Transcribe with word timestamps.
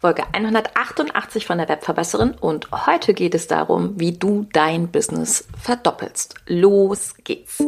Folge 0.00 0.22
188 0.32 1.44
von 1.44 1.58
der 1.58 1.68
Webverbesserin 1.68 2.30
und 2.30 2.70
heute 2.86 3.12
geht 3.12 3.34
es 3.34 3.48
darum, 3.48 4.00
wie 4.00 4.12
du 4.12 4.46
dein 4.50 4.88
Business 4.88 5.44
verdoppelst. 5.60 6.36
Los 6.46 7.16
geht's! 7.22 7.58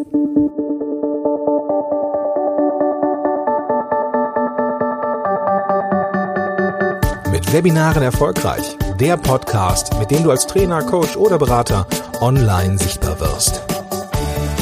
Mit 7.31 7.53
Webinaren 7.53 8.03
erfolgreich. 8.03 8.79
Der 8.99 9.19
Podcast, 9.19 9.99
mit 9.99 10.11
dem 10.11 10.25
du 10.25 10.31
als 10.31 10.47
Trainer, 10.47 10.83
Coach 10.83 11.19
oder 11.19 11.37
Berater 11.37 11.87
online 12.23 12.79
sichtbar 12.79 13.21
wirst. 13.21 13.63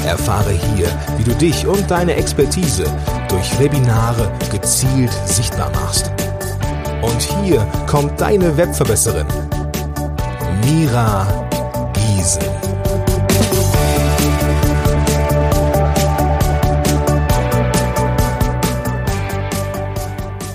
Erfahre 0.05 0.51
hier, 0.51 0.89
wie 1.19 1.23
du 1.25 1.37
dich 1.37 1.65
und 1.69 1.89
deine 1.89 2.17
Expertise 2.17 2.85
durch 3.29 3.61
Webinare 3.61 4.33
gezielt 4.51 5.13
sichtbar 5.25 5.71
machst 5.71 5.80
und 7.21 7.45
hier 7.45 7.67
kommt 7.87 8.19
deine 8.21 8.57
Webverbesserin, 8.57 9.27
Mira 10.65 11.27
Giesen. 11.93 12.43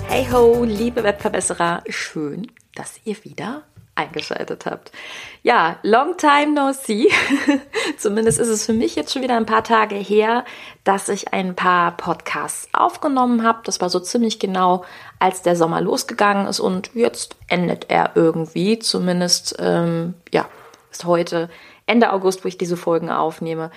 Hey 0.08 0.26
ho, 0.32 0.64
liebe 0.64 1.04
Webverbesserer, 1.04 1.84
schön, 1.88 2.50
dass 2.74 2.94
ihr 3.04 3.16
wieder 3.24 3.62
eingeschaltet 3.96 4.66
habt. 4.66 4.92
Ja, 5.42 5.78
long 5.82 6.16
time 6.16 6.52
no 6.54 6.72
see. 6.72 7.08
Zumindest 7.98 8.38
ist 8.38 8.48
es 8.48 8.66
für 8.66 8.72
mich 8.72 8.94
jetzt 8.94 9.12
schon 9.12 9.22
wieder 9.22 9.36
ein 9.36 9.46
paar 9.46 9.64
Tage 9.64 9.96
her, 9.96 10.44
dass 10.84 11.08
ich 11.08 11.32
ein 11.32 11.56
paar 11.56 11.96
Podcasts 11.96 12.68
aufgenommen 12.72 13.42
habe. 13.42 13.60
Das 13.64 13.80
war 13.80 13.90
so 13.90 13.98
ziemlich 13.98 14.38
genau, 14.38 14.84
als 15.18 15.42
der 15.42 15.56
Sommer 15.56 15.80
losgegangen 15.80 16.46
ist 16.46 16.60
und 16.60 16.90
jetzt 16.94 17.36
endet 17.48 17.86
er 17.88 18.12
irgendwie. 18.14 18.78
Zumindest, 18.78 19.56
ähm, 19.58 20.14
ja, 20.32 20.48
ist 20.90 21.04
heute 21.04 21.48
Ende 21.86 22.12
August, 22.12 22.44
wo 22.44 22.48
ich 22.48 22.58
diese 22.58 22.76
Folgen 22.76 23.10
aufnehme. 23.10 23.70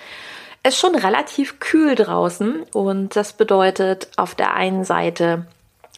Es 0.62 0.74
ist 0.74 0.80
schon 0.80 0.94
relativ 0.94 1.58
kühl 1.58 1.94
draußen 1.94 2.64
und 2.74 3.16
das 3.16 3.32
bedeutet 3.32 4.08
auf 4.16 4.34
der 4.34 4.54
einen 4.54 4.84
Seite, 4.84 5.46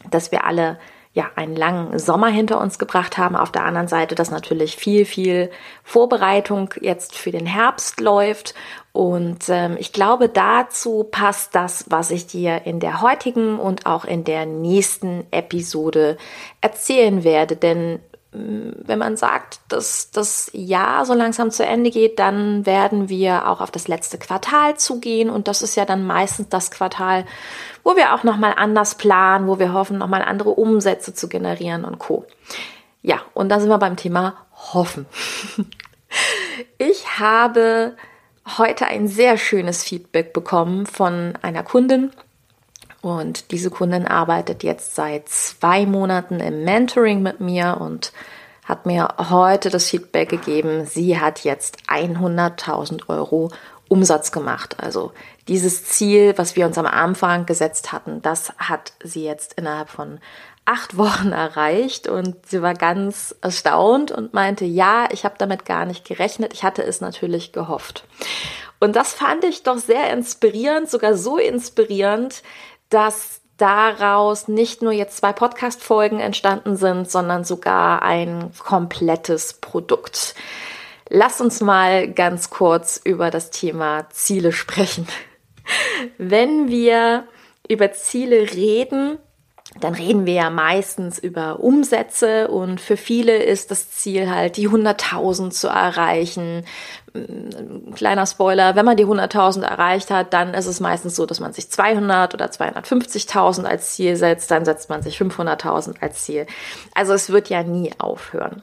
dass 0.09 0.31
wir 0.31 0.45
alle 0.45 0.79
ja, 1.13 1.29
einen 1.35 1.55
langen 1.55 1.99
Sommer 1.99 2.27
hinter 2.27 2.59
uns 2.59 2.79
gebracht 2.79 3.19
haben. 3.19 3.35
Auf 3.35 3.51
der 3.51 3.65
anderen 3.65 3.87
Seite, 3.87 4.15
dass 4.15 4.31
natürlich 4.31 4.75
viel, 4.75 5.05
viel 5.05 5.51
Vorbereitung 5.83 6.73
jetzt 6.81 7.15
für 7.15 7.29
den 7.29 7.45
Herbst 7.45 8.01
läuft. 8.01 8.55
Und 8.93 9.47
ähm, 9.47 9.77
ich 9.79 9.93
glaube, 9.93 10.27
dazu 10.27 11.03
passt 11.03 11.53
das, 11.53 11.85
was 11.89 12.09
ich 12.09 12.25
dir 12.25 12.65
in 12.65 12.79
der 12.79 13.01
heutigen 13.01 13.59
und 13.59 13.85
auch 13.85 14.05
in 14.05 14.23
der 14.23 14.47
nächsten 14.47 15.25
Episode 15.29 16.17
erzählen 16.61 17.23
werde. 17.23 17.57
Denn 17.57 17.99
wenn 18.33 18.99
man 18.99 19.15
sagt, 19.15 19.59
dass 19.67 20.09
das 20.11 20.49
Jahr 20.53 21.05
so 21.05 21.13
langsam 21.13 21.51
zu 21.51 21.65
Ende 21.65 21.91
geht, 21.91 22.17
dann 22.19 22.65
werden 22.65 23.07
wir 23.07 23.47
auch 23.47 23.61
auf 23.61 23.69
das 23.69 23.87
letzte 23.87 24.17
Quartal 24.17 24.75
zugehen 24.75 25.29
und 25.29 25.47
das 25.47 25.61
ist 25.61 25.75
ja 25.75 25.85
dann 25.85 26.05
meistens 26.05 26.49
das 26.49 26.71
Quartal, 26.71 27.25
wo 27.83 27.95
wir 27.95 28.13
auch 28.13 28.23
noch 28.23 28.37
mal 28.37 28.53
anders 28.55 28.95
planen, 28.95 29.47
wo 29.47 29.59
wir 29.59 29.73
hoffen, 29.73 29.99
noch 29.99 30.07
mal 30.07 30.23
andere 30.23 30.49
Umsätze 30.49 31.13
zu 31.13 31.29
generieren 31.29 31.85
und 31.85 31.99
co. 31.99 32.25
Ja, 33.03 33.21
und 33.33 33.49
da 33.49 33.59
sind 33.59 33.69
wir 33.69 33.77
beim 33.77 33.97
Thema 33.97 34.35
hoffen. 34.73 35.05
Ich 36.77 37.19
habe 37.19 37.95
heute 38.59 38.85
ein 38.85 39.07
sehr 39.07 39.37
schönes 39.37 39.83
Feedback 39.83 40.31
bekommen 40.31 40.85
von 40.85 41.33
einer 41.41 41.63
Kundin, 41.63 42.11
und 43.03 43.51
diese 43.51 43.69
Kundin 43.69 44.07
arbeitet 44.07 44.63
jetzt 44.63 44.95
seit 44.95 45.27
zwei 45.27 45.85
Monaten 45.85 46.39
im 46.39 46.63
Mentoring 46.63 47.21
mit 47.21 47.41
mir 47.41 47.77
und 47.81 48.13
hat 48.63 48.85
mir 48.85 49.15
heute 49.29 49.69
das 49.69 49.89
Feedback 49.89 50.29
gegeben, 50.29 50.85
sie 50.85 51.19
hat 51.19 51.43
jetzt 51.43 51.79
100.000 51.89 53.09
Euro 53.09 53.51
Umsatz 53.89 54.31
gemacht. 54.31 54.77
Also 54.79 55.11
dieses 55.49 55.83
Ziel, 55.83 56.33
was 56.37 56.55
wir 56.55 56.65
uns 56.65 56.77
am 56.77 56.85
Anfang 56.85 57.45
gesetzt 57.45 57.91
hatten, 57.91 58.21
das 58.21 58.53
hat 58.57 58.93
sie 59.03 59.25
jetzt 59.25 59.55
innerhalb 59.55 59.89
von 59.89 60.19
acht 60.63 60.95
Wochen 60.97 61.33
erreicht 61.33 62.07
und 62.07 62.37
sie 62.47 62.61
war 62.61 62.73
ganz 62.73 63.35
erstaunt 63.41 64.11
und 64.13 64.33
meinte, 64.33 64.63
ja, 64.63 65.09
ich 65.11 65.25
habe 65.25 65.35
damit 65.37 65.65
gar 65.65 65.85
nicht 65.85 66.05
gerechnet, 66.05 66.53
ich 66.53 66.63
hatte 66.63 66.83
es 66.83 67.01
natürlich 67.01 67.51
gehofft. 67.51 68.05
Und 68.79 68.97
das 68.97 69.13
fand 69.13 69.45
ich 69.45 69.63
doch 69.63 69.77
sehr 69.77 70.11
inspirierend, 70.11 70.89
sogar 70.89 71.15
so 71.15 71.37
inspirierend, 71.37 72.43
dass 72.93 73.41
daraus 73.57 74.47
nicht 74.47 74.81
nur 74.81 74.91
jetzt 74.91 75.17
zwei 75.17 75.33
Podcast-Folgen 75.33 76.19
entstanden 76.19 76.75
sind, 76.75 77.09
sondern 77.09 77.43
sogar 77.43 78.01
ein 78.01 78.51
komplettes 78.59 79.53
Produkt. 79.53 80.35
Lass 81.09 81.41
uns 81.41 81.61
mal 81.61 82.11
ganz 82.11 82.49
kurz 82.49 82.99
über 83.03 83.31
das 83.31 83.51
Thema 83.51 84.09
Ziele 84.09 84.51
sprechen. 84.51 85.07
Wenn 86.17 86.67
wir 86.67 87.27
über 87.67 87.91
Ziele 87.93 88.53
reden, 88.53 89.17
dann 89.79 89.95
reden 89.95 90.25
wir 90.25 90.33
ja 90.33 90.49
meistens 90.49 91.17
über 91.17 91.59
Umsätze 91.59 92.47
und 92.49 92.79
für 92.79 92.97
viele 92.97 93.37
ist 93.37 93.71
das 93.71 93.89
Ziel 93.91 94.29
halt, 94.29 94.57
die 94.57 94.69
100.000 94.69 95.51
zu 95.51 95.67
erreichen. 95.67 96.65
Kleiner 97.95 98.25
Spoiler, 98.25 98.75
wenn 98.75 98.85
man 98.85 98.97
die 98.97 99.05
100.000 99.05 99.63
erreicht 99.63 100.11
hat, 100.11 100.33
dann 100.33 100.53
ist 100.53 100.67
es 100.67 100.79
meistens 100.79 101.15
so, 101.15 101.25
dass 101.25 101.39
man 101.39 101.53
sich 101.53 101.69
200 101.71 102.33
oder 102.33 102.47
250.000 102.47 103.63
als 103.63 103.95
Ziel 103.95 104.15
setzt, 104.15 104.51
dann 104.51 104.65
setzt 104.65 104.89
man 104.89 105.01
sich 105.01 105.17
500.000 105.17 106.01
als 106.01 106.23
Ziel. 106.23 106.45
Also 106.93 107.13
es 107.13 107.29
wird 107.29 107.49
ja 107.49 107.63
nie 107.63 107.91
aufhören. 107.97 108.61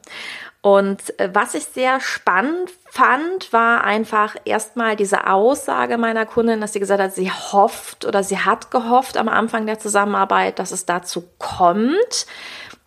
Und 0.63 1.19
äh, 1.19 1.31
was 1.33 1.55
ich 1.55 1.65
sehr 1.65 2.01
spannend 2.01 2.71
fand, 2.91 3.53
war 3.53 3.85
einfach 3.85 4.35
erstmal 4.45 4.97
diese 4.97 5.29
Aussage 5.29 5.97
meiner 5.97 6.27
Kundin, 6.27 6.61
dass 6.61 6.73
sie 6.73 6.81
gesagt 6.81 7.01
hat, 7.01 7.15
sie 7.15 7.31
hofft 7.31 8.05
oder 8.05 8.25
sie 8.25 8.39
hat 8.39 8.71
gehofft 8.73 9.17
am 9.17 9.29
Anfang 9.29 9.65
der 9.65 9.79
Zusammenarbeit, 9.79 10.59
dass 10.59 10.73
es 10.73 10.87
dazu 10.87 11.23
kommt. 11.39 12.27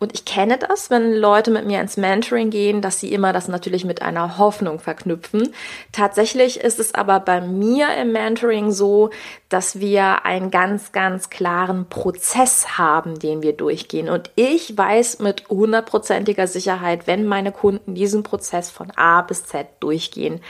Und 0.00 0.12
ich 0.12 0.26
kenne 0.26 0.58
das, 0.58 0.90
wenn 0.90 1.14
Leute 1.14 1.50
mit 1.50 1.66
mir 1.66 1.80
ins 1.80 1.96
Mentoring 1.96 2.50
gehen, 2.50 2.82
dass 2.82 3.00
sie 3.00 3.12
immer 3.12 3.32
das 3.32 3.48
natürlich 3.48 3.86
mit 3.86 4.02
einer 4.02 4.36
Hoffnung 4.36 4.78
verknüpfen. 4.78 5.54
Tatsächlich 5.92 6.60
ist 6.60 6.78
es 6.78 6.94
aber 6.94 7.20
bei 7.20 7.40
mir 7.40 7.88
im 7.96 8.12
Mentoring 8.12 8.70
so, 8.70 9.08
dass 9.48 9.80
wir 9.80 10.26
einen 10.26 10.50
ganz, 10.50 10.92
ganz 10.92 11.30
klaren 11.30 11.88
Prozess 11.88 12.76
haben, 12.76 13.18
den 13.18 13.40
wir 13.40 13.54
durchgehen. 13.54 14.10
Und 14.10 14.30
ich 14.34 14.76
weiß 14.76 15.20
mit 15.20 15.48
hundertprozentiger 15.48 16.48
Sicherheit, 16.48 17.06
wenn 17.06 17.24
meine 17.24 17.52
Kunden 17.52 17.94
diesen 17.94 18.24
Prozess 18.24 18.70
von 18.70 18.90
A 18.96 19.22
bis 19.22 19.46
Z 19.46 19.68
durchgehen, 19.94 20.40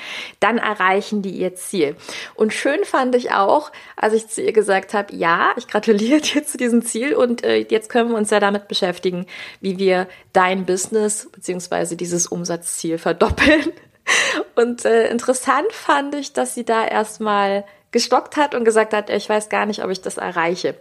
dann 0.40 0.58
erreichen 0.58 1.22
die 1.22 1.30
ihr 1.30 1.54
Ziel. 1.54 1.96
Und 2.34 2.52
schön 2.52 2.84
fand 2.84 3.14
ich 3.14 3.32
auch, 3.32 3.70
als 3.96 4.14
ich 4.14 4.28
zu 4.28 4.42
ihr 4.42 4.52
gesagt 4.52 4.94
habe, 4.94 5.14
ja, 5.14 5.52
ich 5.56 5.68
gratuliere 5.68 6.20
dir 6.22 6.44
zu 6.44 6.56
diesem 6.56 6.82
Ziel 6.82 7.14
und 7.14 7.44
äh, 7.44 7.66
jetzt 7.68 7.90
können 7.90 8.10
wir 8.10 8.16
uns 8.16 8.30
ja 8.30 8.40
damit 8.40 8.68
beschäftigen, 8.68 9.26
wie 9.60 9.78
wir 9.78 10.08
dein 10.32 10.64
Business 10.64 11.28
beziehungsweise 11.30 11.96
dieses 11.96 12.26
Umsatzziel 12.26 12.98
verdoppeln. 12.98 13.72
Und 14.54 14.84
äh, 14.84 15.08
interessant 15.08 15.72
fand 15.72 16.14
ich, 16.14 16.34
dass 16.34 16.54
sie 16.54 16.64
da 16.66 16.86
erstmal 16.86 17.64
gestockt 17.90 18.36
hat 18.36 18.54
und 18.54 18.66
gesagt 18.66 18.92
hat, 18.92 19.08
ich 19.08 19.26
weiß 19.26 19.48
gar 19.48 19.64
nicht, 19.64 19.82
ob 19.82 19.90
ich 19.90 20.02
das 20.02 20.18
erreiche. 20.18 20.74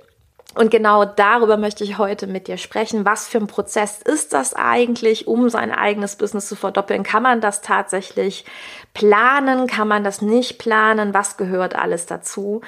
Und 0.56 0.70
genau 0.70 1.04
darüber 1.06 1.58
möchte 1.58 1.84
ich 1.84 1.98
heute 1.98 2.28
mit 2.28 2.48
dir 2.48 2.58
sprechen. 2.58 3.06
Was 3.06 3.28
für 3.28 3.40
ein 3.40 3.48
Prozess 3.48 4.02
ist 4.02 4.34
das 4.34 4.54
eigentlich, 4.54 5.28
um 5.28 5.50
sein 5.50 5.72
eigenes 5.72 6.16
Business 6.16 6.48
zu 6.48 6.56
verdoppeln? 6.56 7.04
Kann 7.04 7.24
man 7.24 7.42
das 7.42 7.62
tatsächlich 7.62 8.46
planen? 8.94 9.68
Kann 9.68 9.88
man 9.88 10.04
das 10.04 10.22
nicht 10.22 10.60
planen? 10.60 11.14
Was 11.14 11.38
gehört 11.38 11.76
alles 11.76 12.06
dazu? 12.06 12.62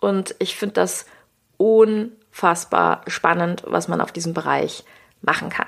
Und 0.00 0.36
ich 0.38 0.56
finde 0.56 0.74
das 0.74 1.06
unfassbar 1.56 3.02
spannend, 3.08 3.64
was 3.66 3.88
man 3.88 4.00
auf 4.00 4.12
diesem 4.12 4.32
Bereich 4.32 4.84
machen 5.20 5.48
kann. 5.48 5.66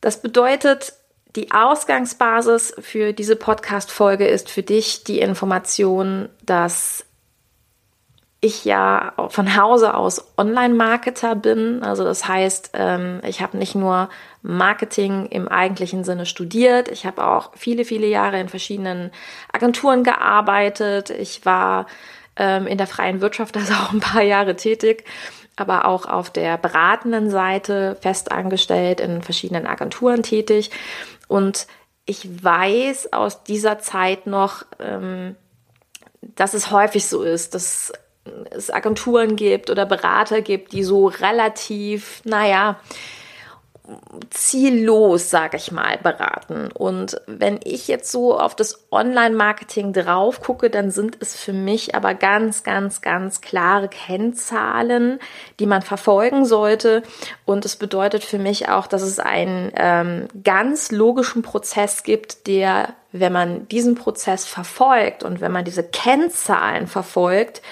Das 0.00 0.22
bedeutet, 0.22 0.94
die 1.36 1.52
Ausgangsbasis 1.52 2.74
für 2.78 3.12
diese 3.12 3.36
Podcast-Folge 3.36 4.26
ist 4.26 4.50
für 4.50 4.62
dich 4.62 5.04
die 5.04 5.20
Information, 5.20 6.28
dass 6.42 7.04
ich 8.44 8.64
ja 8.64 9.12
von 9.28 9.56
Hause 9.56 9.94
aus 9.94 10.32
Online-Marketer 10.36 11.36
bin. 11.36 11.84
Also 11.84 12.02
das 12.02 12.26
heißt, 12.26 12.72
ähm, 12.74 13.20
ich 13.24 13.40
habe 13.40 13.56
nicht 13.56 13.76
nur 13.76 14.10
Marketing 14.42 15.26
im 15.26 15.46
eigentlichen 15.46 16.02
Sinne 16.02 16.26
studiert, 16.26 16.88
ich 16.88 17.06
habe 17.06 17.24
auch 17.24 17.52
viele, 17.54 17.84
viele 17.84 18.08
Jahre 18.08 18.40
in 18.40 18.48
verschiedenen 18.48 19.12
Agenturen 19.52 20.02
gearbeitet. 20.02 21.10
Ich 21.10 21.46
war 21.46 21.86
ähm, 22.34 22.66
in 22.66 22.78
der 22.78 22.88
freien 22.88 23.20
Wirtschaft 23.20 23.56
also 23.56 23.74
auch 23.74 23.92
ein 23.92 24.00
paar 24.00 24.22
Jahre 24.22 24.56
tätig, 24.56 25.04
aber 25.54 25.84
auch 25.84 26.06
auf 26.06 26.28
der 26.28 26.58
beratenden 26.58 27.30
Seite 27.30 27.96
festangestellt 28.00 28.98
in 28.98 29.22
verschiedenen 29.22 29.68
Agenturen 29.68 30.24
tätig. 30.24 30.72
Und 31.28 31.68
ich 32.06 32.42
weiß 32.42 33.12
aus 33.12 33.44
dieser 33.44 33.78
Zeit 33.78 34.26
noch, 34.26 34.64
ähm, 34.80 35.36
dass 36.22 36.54
es 36.54 36.72
häufig 36.72 37.06
so 37.06 37.22
ist, 37.22 37.54
dass 37.54 37.92
es 38.50 38.70
Agenturen 38.70 39.36
gibt 39.36 39.70
oder 39.70 39.86
Berater 39.86 40.42
gibt, 40.42 40.72
die 40.72 40.84
so 40.84 41.06
relativ, 41.06 42.22
naja, 42.24 42.78
ziellos, 44.30 45.30
sage 45.30 45.56
ich 45.56 45.72
mal, 45.72 45.98
beraten. 45.98 46.70
Und 46.72 47.20
wenn 47.26 47.60
ich 47.64 47.88
jetzt 47.88 48.10
so 48.10 48.38
auf 48.38 48.54
das 48.54 48.86
Online-Marketing 48.90 49.92
drauf 49.92 50.40
gucke, 50.40 50.70
dann 50.70 50.90
sind 50.90 51.16
es 51.20 51.36
für 51.36 51.52
mich 51.52 51.94
aber 51.94 52.14
ganz, 52.14 52.62
ganz, 52.62 53.00
ganz 53.00 53.40
klare 53.40 53.88
Kennzahlen, 53.88 55.18
die 55.60 55.66
man 55.66 55.82
verfolgen 55.82 56.44
sollte. 56.44 57.02
Und 57.44 57.64
es 57.64 57.76
bedeutet 57.76 58.24
für 58.24 58.38
mich 58.38 58.68
auch, 58.68 58.86
dass 58.86 59.02
es 59.02 59.18
einen 59.18 59.72
ähm, 59.76 60.28
ganz 60.42 60.90
logischen 60.90 61.42
Prozess 61.42 62.02
gibt, 62.02 62.46
der, 62.46 62.94
wenn 63.12 63.32
man 63.32 63.68
diesen 63.68 63.94
Prozess 63.94 64.46
verfolgt 64.46 65.22
und 65.22 65.40
wenn 65.40 65.52
man 65.52 65.64
diese 65.64 65.82
Kennzahlen 65.82 66.86
verfolgt, 66.86 67.62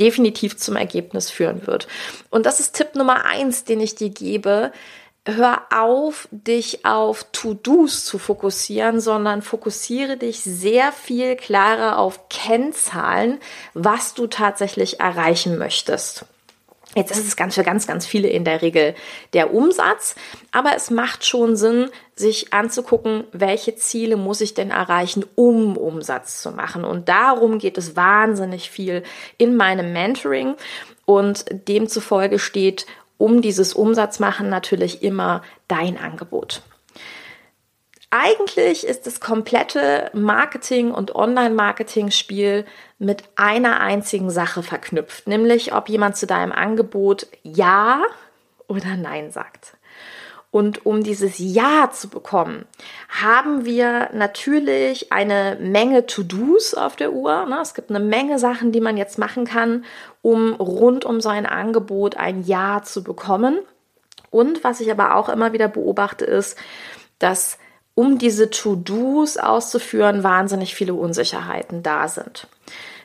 definitiv 0.00 0.56
zum 0.56 0.76
Ergebnis 0.76 1.30
führen 1.30 1.66
wird. 1.66 1.88
Und 2.30 2.46
das 2.46 2.60
ist 2.60 2.74
Tipp 2.74 2.94
Nummer 2.94 3.24
eins, 3.24 3.64
den 3.64 3.80
ich 3.80 3.94
dir 3.94 4.10
gebe 4.10 4.72
hör 5.36 5.62
auf, 5.70 6.26
dich 6.30 6.86
auf 6.86 7.26
To-Dos 7.32 8.04
zu 8.04 8.18
fokussieren, 8.18 9.00
sondern 9.00 9.42
fokussiere 9.42 10.16
dich 10.16 10.40
sehr 10.40 10.90
viel 10.90 11.36
klarer 11.36 11.98
auf 11.98 12.28
Kennzahlen, 12.30 13.38
was 13.74 14.14
du 14.14 14.26
tatsächlich 14.26 15.00
erreichen 15.00 15.58
möchtest. 15.58 16.24
Jetzt 16.94 17.10
ist 17.10 17.26
es 17.26 17.36
ganz 17.36 17.54
für 17.54 17.62
ganz, 17.62 17.86
ganz 17.86 18.06
viele 18.06 18.28
in 18.28 18.44
der 18.44 18.62
Regel 18.62 18.94
der 19.34 19.52
Umsatz, 19.52 20.16
aber 20.52 20.74
es 20.74 20.90
macht 20.90 21.26
schon 21.26 21.54
Sinn, 21.54 21.90
sich 22.16 22.54
anzugucken, 22.54 23.24
welche 23.30 23.76
Ziele 23.76 24.16
muss 24.16 24.40
ich 24.40 24.54
denn 24.54 24.70
erreichen, 24.70 25.26
um 25.34 25.76
Umsatz 25.76 26.40
zu 26.40 26.50
machen. 26.50 26.84
Und 26.84 27.10
darum 27.10 27.58
geht 27.58 27.76
es 27.76 27.94
wahnsinnig 27.94 28.70
viel 28.70 29.02
in 29.36 29.54
meinem 29.54 29.92
Mentoring. 29.92 30.54
Und 31.04 31.44
demzufolge 31.68 32.38
steht 32.38 32.86
um 33.18 33.42
dieses 33.42 33.74
Umsatzmachen 33.74 34.48
natürlich 34.48 35.02
immer 35.02 35.42
dein 35.66 35.98
Angebot. 35.98 36.62
Eigentlich 38.10 38.86
ist 38.86 39.06
das 39.06 39.20
komplette 39.20 40.10
Marketing- 40.14 40.92
und 40.92 41.14
Online-Marketing-Spiel 41.14 42.64
mit 42.98 43.24
einer 43.36 43.80
einzigen 43.80 44.30
Sache 44.30 44.62
verknüpft, 44.62 45.26
nämlich 45.26 45.74
ob 45.74 45.90
jemand 45.90 46.16
zu 46.16 46.26
deinem 46.26 46.52
Angebot 46.52 47.26
Ja 47.42 48.00
oder 48.66 48.96
Nein 48.96 49.30
sagt. 49.30 49.76
Und 50.50 50.86
um 50.86 51.02
dieses 51.02 51.34
Ja 51.36 51.90
zu 51.92 52.08
bekommen, 52.08 52.64
haben 53.08 53.66
wir 53.66 54.08
natürlich 54.14 55.12
eine 55.12 55.58
Menge 55.60 56.06
To-Dos 56.06 56.72
auf 56.72 56.96
der 56.96 57.12
Uhr. 57.12 57.44
Ne? 57.46 57.58
Es 57.60 57.74
gibt 57.74 57.90
eine 57.90 58.00
Menge 58.00 58.38
Sachen, 58.38 58.72
die 58.72 58.80
man 58.80 58.96
jetzt 58.96 59.18
machen 59.18 59.44
kann, 59.44 59.84
um 60.22 60.54
rund 60.54 61.04
um 61.04 61.20
sein 61.20 61.44
Angebot 61.44 62.16
ein 62.16 62.44
Ja 62.44 62.82
zu 62.82 63.04
bekommen. 63.04 63.58
Und 64.30 64.64
was 64.64 64.80
ich 64.80 64.90
aber 64.90 65.16
auch 65.16 65.28
immer 65.28 65.52
wieder 65.52 65.68
beobachte, 65.68 66.24
ist, 66.24 66.56
dass 67.18 67.58
um 67.94 68.18
diese 68.18 68.48
To-Dos 68.48 69.36
auszuführen, 69.38 70.22
wahnsinnig 70.22 70.74
viele 70.74 70.94
Unsicherheiten 70.94 71.82
da 71.82 72.08
sind. 72.08 72.46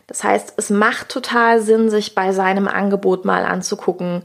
Das 0.08 0.24
heißt, 0.24 0.54
es 0.58 0.70
macht 0.70 1.10
total 1.10 1.62
Sinn, 1.62 1.90
sich 1.90 2.14
bei 2.14 2.32
seinem 2.32 2.68
Angebot 2.68 3.26
mal 3.26 3.46
anzugucken, 3.46 4.24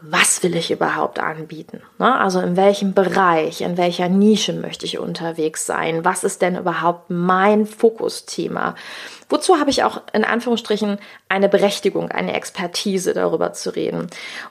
was 0.00 0.42
will 0.42 0.56
ich 0.56 0.70
überhaupt 0.70 1.18
anbieten? 1.18 1.82
Ne? 1.98 2.18
Also 2.18 2.40
in 2.40 2.56
welchem 2.56 2.94
Bereich, 2.94 3.60
in 3.60 3.76
welcher 3.76 4.08
Nische 4.08 4.54
möchte 4.54 4.86
ich 4.86 4.98
unterwegs 4.98 5.66
sein? 5.66 6.02
Was 6.04 6.24
ist 6.24 6.40
denn 6.40 6.56
überhaupt 6.56 7.10
mein 7.10 7.66
Fokusthema? 7.66 8.74
Wozu 9.28 9.60
habe 9.60 9.68
ich 9.68 9.84
auch 9.84 10.00
in 10.14 10.24
Anführungsstrichen 10.24 10.98
eine 11.28 11.48
Berechtigung, 11.50 12.10
eine 12.10 12.32
Expertise 12.32 13.12
darüber 13.12 13.52
zu 13.52 13.76
reden? 13.76 14.06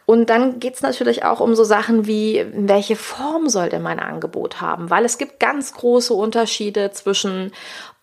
Und 0.05 0.29
dann 0.29 0.59
geht 0.59 0.75
es 0.75 0.83
natürlich 0.83 1.23
auch 1.23 1.39
um 1.39 1.55
so 1.55 1.63
Sachen 1.63 2.05
wie, 2.05 2.45
welche 2.53 2.95
Form 2.95 3.49
soll 3.49 3.69
denn 3.69 3.81
mein 3.81 3.99
Angebot 3.99 4.61
haben? 4.61 4.91
Weil 4.91 5.05
es 5.05 5.17
gibt 5.17 5.39
ganz 5.39 5.73
große 5.73 6.13
Unterschiede 6.13 6.91
zwischen 6.91 7.51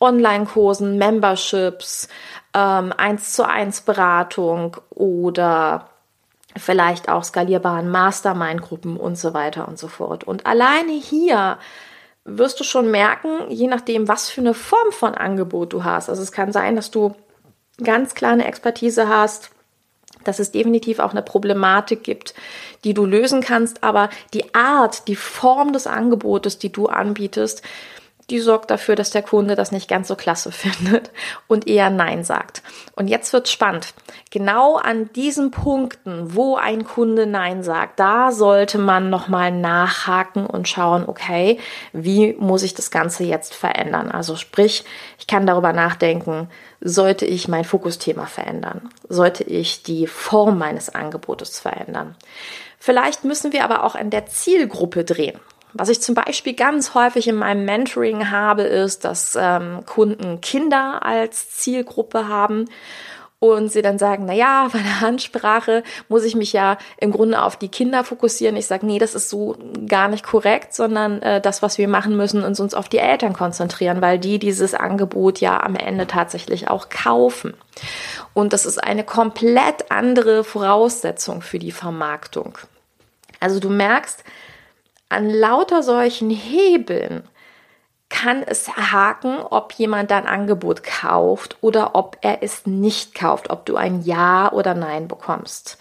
Online-Kursen, 0.00 0.98
Memberships, 0.98 2.08
ähm, 2.52 2.92
1 2.96 3.32
zu 3.32 3.46
1 3.46 3.82
Beratung 3.82 4.76
oder 4.90 5.88
vielleicht 6.58 7.08
auch 7.08 7.24
skalierbaren 7.24 7.90
Mastermind-Gruppen 7.90 8.96
und 8.96 9.16
so 9.16 9.34
weiter 9.34 9.68
und 9.68 9.78
so 9.78 9.88
fort. 9.88 10.24
Und 10.24 10.46
alleine 10.46 10.92
hier 10.92 11.58
wirst 12.24 12.60
du 12.60 12.64
schon 12.64 12.90
merken, 12.90 13.50
je 13.50 13.66
nachdem, 13.66 14.08
was 14.08 14.28
für 14.28 14.40
eine 14.40 14.54
Form 14.54 14.92
von 14.92 15.14
Angebot 15.14 15.72
du 15.72 15.84
hast. 15.84 16.08
Also 16.08 16.22
es 16.22 16.32
kann 16.32 16.52
sein, 16.52 16.76
dass 16.76 16.90
du 16.90 17.14
ganz 17.82 18.14
klar 18.14 18.32
eine 18.32 18.46
Expertise 18.46 19.08
hast, 19.08 19.50
dass 20.24 20.38
es 20.38 20.52
definitiv 20.52 20.98
auch 20.98 21.12
eine 21.12 21.22
Problematik 21.22 22.02
gibt, 22.02 22.34
die 22.84 22.94
du 22.94 23.06
lösen 23.06 23.40
kannst, 23.40 23.82
aber 23.82 24.10
die 24.34 24.54
Art, 24.54 25.08
die 25.08 25.16
Form 25.16 25.72
des 25.72 25.86
Angebotes, 25.86 26.58
die 26.58 26.72
du 26.72 26.86
anbietest, 26.86 27.62
die 28.30 28.40
sorgt 28.40 28.70
dafür, 28.70 28.94
dass 28.94 29.10
der 29.10 29.22
Kunde 29.22 29.54
das 29.54 29.72
nicht 29.72 29.88
ganz 29.88 30.08
so 30.08 30.16
klasse 30.16 30.52
findet 30.52 31.10
und 31.46 31.66
eher 31.66 31.90
Nein 31.90 32.24
sagt. 32.24 32.62
Und 32.94 33.08
jetzt 33.08 33.32
wird 33.32 33.48
spannend. 33.48 33.94
Genau 34.30 34.76
an 34.76 35.10
diesen 35.14 35.50
Punkten, 35.50 36.34
wo 36.34 36.56
ein 36.56 36.84
Kunde 36.84 37.26
Nein 37.26 37.62
sagt, 37.62 37.98
da 37.98 38.32
sollte 38.32 38.78
man 38.78 39.10
nochmal 39.10 39.50
nachhaken 39.50 40.46
und 40.46 40.68
schauen, 40.68 41.04
okay, 41.06 41.58
wie 41.92 42.34
muss 42.34 42.62
ich 42.62 42.74
das 42.74 42.90
Ganze 42.90 43.24
jetzt 43.24 43.54
verändern? 43.54 44.10
Also 44.10 44.36
sprich, 44.36 44.84
ich 45.18 45.26
kann 45.26 45.46
darüber 45.46 45.72
nachdenken, 45.72 46.48
sollte 46.80 47.26
ich 47.26 47.48
mein 47.48 47.64
Fokusthema 47.64 48.26
verändern? 48.26 48.90
Sollte 49.08 49.44
ich 49.44 49.82
die 49.82 50.06
Form 50.06 50.58
meines 50.58 50.94
Angebotes 50.94 51.58
verändern? 51.58 52.14
Vielleicht 52.78 53.24
müssen 53.24 53.52
wir 53.52 53.64
aber 53.64 53.84
auch 53.84 53.94
an 53.94 54.10
der 54.10 54.26
Zielgruppe 54.26 55.04
drehen. 55.04 55.40
Was 55.74 55.88
ich 55.88 56.00
zum 56.00 56.14
Beispiel 56.14 56.54
ganz 56.54 56.94
häufig 56.94 57.28
in 57.28 57.36
meinem 57.36 57.64
Mentoring 57.64 58.30
habe, 58.30 58.62
ist, 58.62 59.04
dass 59.04 59.36
ähm, 59.38 59.84
Kunden 59.86 60.40
Kinder 60.40 61.04
als 61.04 61.50
Zielgruppe 61.50 62.28
haben 62.28 62.66
und 63.40 63.70
sie 63.70 63.82
dann 63.82 63.98
sagen, 63.98 64.24
na 64.26 64.32
ja, 64.32 64.68
bei 64.72 64.80
der 64.80 65.06
Ansprache 65.08 65.84
muss 66.08 66.24
ich 66.24 66.34
mich 66.34 66.52
ja 66.52 66.76
im 66.96 67.12
Grunde 67.12 67.42
auf 67.42 67.56
die 67.56 67.68
Kinder 67.68 68.02
fokussieren. 68.02 68.56
Ich 68.56 68.66
sage, 68.66 68.84
nee, 68.84 68.98
das 68.98 69.14
ist 69.14 69.28
so 69.28 69.56
gar 69.86 70.08
nicht 70.08 70.24
korrekt, 70.24 70.74
sondern 70.74 71.22
äh, 71.22 71.40
das, 71.40 71.62
was 71.62 71.78
wir 71.78 71.88
machen 71.88 72.16
müssen, 72.16 72.42
ist 72.42 72.60
uns 72.60 72.74
auf 72.74 72.88
die 72.88 72.98
Eltern 72.98 73.34
konzentrieren, 73.34 74.00
weil 74.00 74.18
die 74.18 74.38
dieses 74.38 74.74
Angebot 74.74 75.38
ja 75.40 75.62
am 75.62 75.76
Ende 75.76 76.06
tatsächlich 76.06 76.68
auch 76.68 76.88
kaufen. 76.88 77.54
Und 78.34 78.52
das 78.52 78.66
ist 78.66 78.82
eine 78.82 79.04
komplett 79.04 79.90
andere 79.90 80.42
Voraussetzung 80.42 81.42
für 81.42 81.60
die 81.60 81.72
Vermarktung. 81.72 82.58
Also 83.38 83.60
du 83.60 83.70
merkst, 83.70 84.24
an 85.10 85.40
lauter 85.40 85.82
solchen 85.82 86.30
Hebeln 86.30 87.22
kann 88.10 88.42
es 88.42 88.68
haken, 88.68 89.38
ob 89.38 89.72
jemand 89.74 90.10
dein 90.10 90.26
Angebot 90.26 90.82
kauft 90.82 91.58
oder 91.60 91.94
ob 91.94 92.16
er 92.22 92.42
es 92.42 92.66
nicht 92.66 93.14
kauft, 93.14 93.50
ob 93.50 93.66
du 93.66 93.76
ein 93.76 94.02
Ja 94.02 94.50
oder 94.52 94.74
Nein 94.74 95.08
bekommst. 95.08 95.78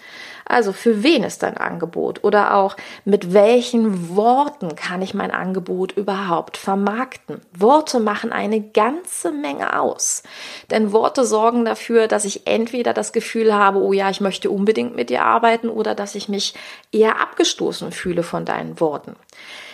Also 0.50 0.72
für 0.72 1.04
wen 1.04 1.24
ist 1.24 1.44
dein 1.44 1.58
Angebot 1.58 2.24
oder 2.24 2.56
auch 2.56 2.78
mit 3.04 3.34
welchen 3.34 4.16
Worten 4.16 4.76
kann 4.76 5.02
ich 5.02 5.14
mein 5.14 5.32
Angebot 5.32 5.92
überhaupt 5.92 6.56
vermarkten? 6.56 7.42
Worte 7.58 8.00
machen 8.00 8.32
eine 8.32 8.62
ganze 8.62 9.32
Menge 9.32 9.80
aus. 9.80 10.24
Denn 10.72 10.94
Worte 10.94 11.26
sorgen 11.26 11.66
dafür, 11.66 12.08
dass 12.08 12.24
ich 12.24 12.48
entweder 12.48 12.94
das 12.94 13.12
Gefühl 13.12 13.54
habe, 13.54 13.80
oh 13.80 13.92
ja, 13.92 14.10
ich 14.10 14.22
möchte 14.22 14.50
unbedingt 14.50 14.96
mit 14.96 15.10
dir 15.10 15.24
arbeiten 15.24 15.70
oder 15.70 15.96
dass 15.96 16.16
ich 16.16 16.30
mich 16.30 16.54
eher 16.94 17.20
abgestoßen 17.20 17.92
fühle 17.92 18.24
von 18.24 18.46
deinen 18.46 18.80
Worten. 18.80 19.18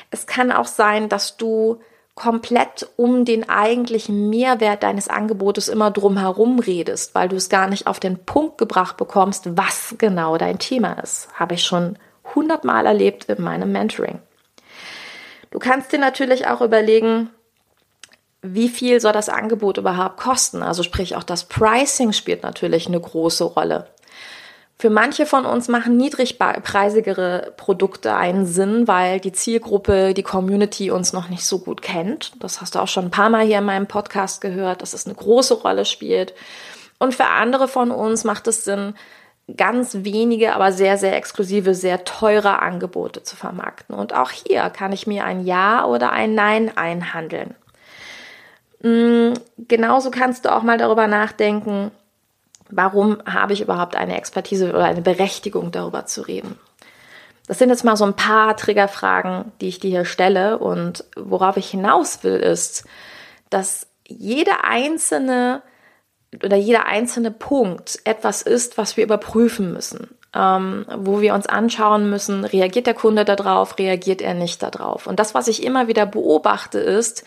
Es 0.09 0.25
kann 0.25 0.51
auch 0.51 0.67
sein, 0.67 1.07
dass 1.07 1.37
du 1.37 1.81
komplett 2.15 2.87
um 2.95 3.25
den 3.25 3.49
eigentlichen 3.49 4.29
Mehrwert 4.29 4.83
deines 4.83 5.07
Angebotes 5.07 5.67
immer 5.67 5.89
drum 5.89 6.17
herum 6.17 6.59
redest, 6.59 7.15
weil 7.15 7.27
du 7.27 7.35
es 7.35 7.49
gar 7.49 7.67
nicht 7.67 7.87
auf 7.87 7.99
den 7.99 8.23
Punkt 8.23 8.57
gebracht 8.57 8.97
bekommst, 8.97 9.57
was 9.57 9.95
genau 9.97 10.37
dein 10.37 10.59
Thema 10.59 10.93
ist. 10.93 11.27
Habe 11.33 11.55
ich 11.55 11.63
schon 11.63 11.97
hundertmal 12.35 12.85
erlebt 12.85 13.25
in 13.25 13.41
meinem 13.41 13.71
Mentoring. 13.71 14.19
Du 15.49 15.59
kannst 15.59 15.91
dir 15.91 15.99
natürlich 15.99 16.47
auch 16.47 16.61
überlegen, 16.61 17.29
wie 18.41 18.69
viel 18.69 18.99
soll 18.99 19.13
das 19.13 19.29
Angebot 19.29 19.77
überhaupt 19.77 20.17
kosten? 20.17 20.61
Also 20.61 20.83
sprich, 20.83 21.15
auch 21.15 21.23
das 21.23 21.45
Pricing 21.45 22.11
spielt 22.11 22.43
natürlich 22.43 22.87
eine 22.87 22.99
große 22.99 23.45
Rolle. 23.45 23.87
Für 24.83 24.89
manche 24.89 25.25
von 25.25 25.45
uns 25.45 25.69
machen 25.69 25.95
niedrigpreisigere 25.95 27.53
Produkte 27.55 28.17
einen 28.17 28.45
Sinn, 28.45 28.85
weil 28.85 29.21
die 29.21 29.31
Zielgruppe, 29.31 30.13
die 30.13 30.23
Community 30.23 30.91
uns 30.91 31.13
noch 31.13 31.29
nicht 31.29 31.45
so 31.45 31.59
gut 31.59 31.81
kennt. 31.81 32.33
Das 32.43 32.59
hast 32.59 32.75
du 32.75 32.79
auch 32.79 32.89
schon 32.89 33.05
ein 33.05 33.09
paar 33.09 33.29
Mal 33.29 33.45
hier 33.45 33.59
in 33.59 33.63
meinem 33.63 33.87
Podcast 33.87 34.41
gehört, 34.41 34.81
dass 34.81 34.93
es 34.93 35.05
eine 35.05 35.15
große 35.15 35.53
Rolle 35.53 35.85
spielt. 35.85 36.33
Und 36.99 37.15
für 37.15 37.27
andere 37.27 37.69
von 37.69 37.91
uns 37.91 38.25
macht 38.25 38.45
es 38.47 38.65
Sinn, 38.65 38.93
ganz 39.55 39.99
wenige, 40.01 40.53
aber 40.53 40.73
sehr, 40.73 40.97
sehr 40.97 41.15
exklusive, 41.15 41.75
sehr 41.75 42.03
teure 42.03 42.61
Angebote 42.61 43.23
zu 43.23 43.37
vermarkten. 43.37 43.95
Und 43.95 44.13
auch 44.13 44.31
hier 44.31 44.69
kann 44.69 44.91
ich 44.91 45.07
mir 45.07 45.23
ein 45.23 45.45
Ja 45.45 45.85
oder 45.85 46.11
ein 46.11 46.35
Nein 46.35 46.75
einhandeln. 46.75 47.55
Mm, 48.81 49.31
genauso 49.57 50.11
kannst 50.11 50.43
du 50.43 50.53
auch 50.53 50.63
mal 50.63 50.77
darüber 50.77 51.07
nachdenken, 51.07 51.91
Warum 52.75 53.17
habe 53.25 53.53
ich 53.53 53.61
überhaupt 53.61 53.95
eine 53.95 54.17
Expertise 54.17 54.69
oder 54.69 54.85
eine 54.85 55.01
Berechtigung 55.01 55.71
darüber 55.71 56.05
zu 56.05 56.21
reden? 56.21 56.57
Das 57.47 57.59
sind 57.59 57.69
jetzt 57.69 57.83
mal 57.83 57.97
so 57.97 58.05
ein 58.05 58.15
paar 58.15 58.55
Triggerfragen, 58.55 59.51
die 59.59 59.67
ich 59.67 59.79
dir 59.79 59.89
hier 59.89 60.05
stelle. 60.05 60.57
Und 60.57 61.03
worauf 61.15 61.57
ich 61.57 61.69
hinaus 61.69 62.23
will, 62.23 62.35
ist, 62.35 62.85
dass 63.49 63.87
jede 64.07 64.63
einzelne 64.63 65.61
oder 66.43 66.57
jeder 66.57 66.85
einzelne 66.85 67.31
Punkt 67.31 67.99
etwas 68.05 68.41
ist, 68.41 68.77
was 68.77 68.97
wir 68.97 69.03
überprüfen 69.03 69.71
müssen, 69.71 70.15
ähm, 70.35 70.85
wo 70.95 71.21
wir 71.21 71.33
uns 71.33 71.45
anschauen 71.47 72.09
müssen, 72.09 72.43
reagiert 72.43 72.87
der 72.87 72.93
Kunde 72.93 73.25
darauf, 73.25 73.77
reagiert 73.77 74.21
er 74.21 74.33
nicht 74.33 74.63
darauf. 74.63 75.05
Und 75.07 75.19
das, 75.19 75.33
was 75.33 75.47
ich 75.47 75.63
immer 75.63 75.87
wieder 75.87 76.05
beobachte, 76.05 76.79
ist, 76.79 77.23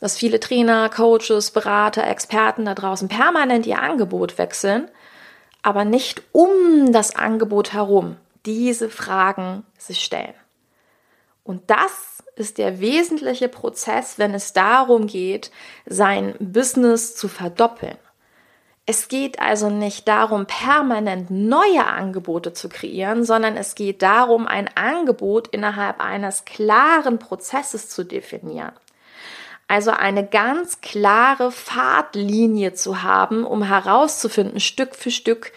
dass 0.00 0.16
viele 0.16 0.40
Trainer, 0.40 0.88
Coaches, 0.88 1.52
Berater, 1.52 2.06
Experten 2.06 2.64
da 2.64 2.74
draußen 2.74 3.08
permanent 3.08 3.66
ihr 3.66 3.80
Angebot 3.80 4.38
wechseln, 4.38 4.88
aber 5.62 5.84
nicht 5.84 6.22
um 6.32 6.92
das 6.92 7.14
Angebot 7.14 7.72
herum 7.72 8.16
diese 8.46 8.88
Fragen 8.88 9.64
sich 9.78 10.02
stellen. 10.02 10.34
Und 11.44 11.68
das 11.68 12.22
ist 12.36 12.58
der 12.58 12.80
wesentliche 12.80 13.48
Prozess, 13.48 14.18
wenn 14.18 14.34
es 14.34 14.52
darum 14.52 15.06
geht, 15.06 15.50
sein 15.86 16.34
Business 16.38 17.14
zu 17.14 17.28
verdoppeln. 17.28 17.98
Es 18.90 19.06
geht 19.06 19.38
also 19.38 19.70
nicht 19.70 20.08
darum, 20.08 20.46
permanent 20.46 21.30
neue 21.30 21.86
Angebote 21.86 22.54
zu 22.54 22.68
kreieren, 22.68 23.24
sondern 23.24 23.56
es 23.56 23.76
geht 23.76 24.02
darum, 24.02 24.48
ein 24.48 24.68
Angebot 24.76 25.46
innerhalb 25.46 26.00
eines 26.00 26.44
klaren 26.44 27.20
Prozesses 27.20 27.88
zu 27.88 28.02
definieren. 28.02 28.72
Also 29.68 29.92
eine 29.92 30.26
ganz 30.26 30.80
klare 30.80 31.52
Fahrtlinie 31.52 32.74
zu 32.74 33.04
haben, 33.04 33.44
um 33.44 33.62
herauszufinden, 33.62 34.58
Stück 34.58 34.96
für 34.96 35.12
Stück, 35.12 35.52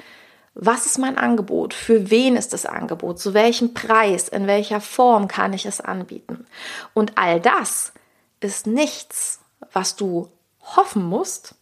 was 0.54 0.86
ist 0.86 1.00
mein 1.00 1.18
Angebot? 1.18 1.74
Für 1.74 2.12
wen 2.12 2.36
ist 2.36 2.54
das 2.54 2.68
Angebot? 2.68 3.20
Zu 3.20 3.34
welchem 3.34 3.74
Preis? 3.74 4.30
In 4.30 4.46
welcher 4.46 4.80
Form 4.80 5.28
kann 5.28 5.54
ich 5.54 5.66
es 5.66 5.82
anbieten? 5.82 6.46
Und 6.94 7.18
all 7.18 7.40
das 7.42 7.94
ist 8.42 8.68
nichts, 8.68 9.40
was 9.72 9.96
du 9.96 10.30
hoffen 10.76 11.04
musst, 11.04 11.56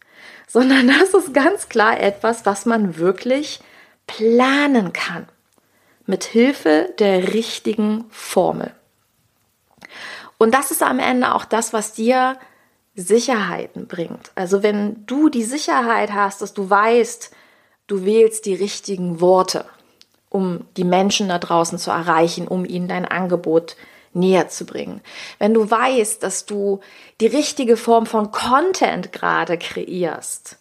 sondern 0.52 0.86
das 0.88 1.14
ist 1.14 1.32
ganz 1.32 1.70
klar 1.70 1.98
etwas, 1.98 2.44
was 2.44 2.66
man 2.66 2.98
wirklich 2.98 3.60
planen 4.06 4.92
kann. 4.92 5.26
Mit 6.04 6.24
Hilfe 6.24 6.92
der 6.98 7.32
richtigen 7.32 8.04
Formel. 8.10 8.74
Und 10.36 10.52
das 10.52 10.70
ist 10.70 10.82
am 10.82 10.98
Ende 10.98 11.34
auch 11.34 11.46
das, 11.46 11.72
was 11.72 11.94
dir 11.94 12.36
Sicherheiten 12.94 13.86
bringt. 13.86 14.30
Also 14.34 14.62
wenn 14.62 15.06
du 15.06 15.30
die 15.30 15.44
Sicherheit 15.44 16.12
hast, 16.12 16.42
dass 16.42 16.52
du 16.52 16.68
weißt, 16.68 17.30
du 17.86 18.04
wählst 18.04 18.44
die 18.44 18.54
richtigen 18.54 19.22
Worte, 19.22 19.64
um 20.28 20.66
die 20.76 20.84
Menschen 20.84 21.30
da 21.30 21.38
draußen 21.38 21.78
zu 21.78 21.90
erreichen, 21.90 22.46
um 22.46 22.66
ihnen 22.66 22.88
dein 22.88 23.06
Angebot 23.06 23.76
näher 24.14 24.48
zu 24.48 24.64
bringen. 24.66 25.00
Wenn 25.38 25.54
du 25.54 25.70
weißt, 25.70 26.22
dass 26.22 26.46
du 26.46 26.80
die 27.20 27.26
richtige 27.26 27.76
Form 27.76 28.06
von 28.06 28.30
Content 28.30 29.12
gerade 29.12 29.58
kreierst, 29.58 30.58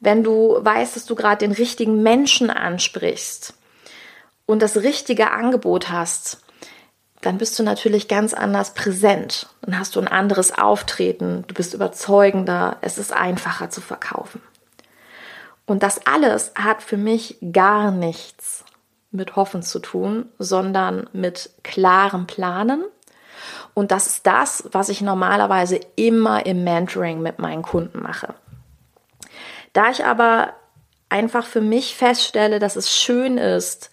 wenn 0.00 0.22
du 0.22 0.58
weißt, 0.60 0.96
dass 0.96 1.06
du 1.06 1.14
gerade 1.14 1.38
den 1.38 1.52
richtigen 1.52 2.02
Menschen 2.02 2.50
ansprichst 2.50 3.54
und 4.46 4.60
das 4.60 4.76
richtige 4.76 5.30
Angebot 5.30 5.90
hast, 5.90 6.40
dann 7.22 7.38
bist 7.38 7.58
du 7.58 7.62
natürlich 7.62 8.06
ganz 8.06 8.34
anders 8.34 8.74
präsent. 8.74 9.48
Dann 9.62 9.78
hast 9.78 9.96
du 9.96 10.00
ein 10.00 10.08
anderes 10.08 10.56
Auftreten, 10.56 11.44
du 11.46 11.54
bist 11.54 11.72
überzeugender, 11.72 12.76
es 12.82 12.98
ist 12.98 13.14
einfacher 13.14 13.70
zu 13.70 13.80
verkaufen. 13.80 14.42
Und 15.64 15.82
das 15.82 16.06
alles 16.06 16.52
hat 16.54 16.82
für 16.82 16.98
mich 16.98 17.38
gar 17.52 17.90
nichts 17.90 18.64
mit 19.14 19.36
Hoffen 19.36 19.62
zu 19.62 19.78
tun, 19.78 20.26
sondern 20.38 21.08
mit 21.12 21.50
klarem 21.62 22.26
Planen. 22.26 22.84
Und 23.72 23.90
das 23.90 24.06
ist 24.06 24.26
das, 24.26 24.64
was 24.72 24.88
ich 24.88 25.00
normalerweise 25.00 25.80
immer 25.96 26.46
im 26.46 26.64
Mentoring 26.64 27.22
mit 27.22 27.38
meinen 27.38 27.62
Kunden 27.62 28.02
mache. 28.02 28.34
Da 29.72 29.90
ich 29.90 30.04
aber 30.04 30.52
einfach 31.08 31.46
für 31.46 31.60
mich 31.60 31.96
feststelle, 31.96 32.58
dass 32.58 32.76
es 32.76 32.94
schön 32.94 33.38
ist, 33.38 33.90